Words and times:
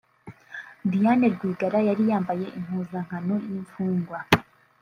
Diane 0.91 1.25
Rwigara 1.33 1.79
yari 1.87 2.03
yambaye 2.11 2.45
impuzankano 2.57 3.33
y’imfungwa 3.49 4.17